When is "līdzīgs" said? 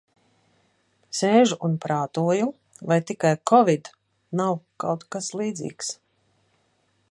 5.43-5.93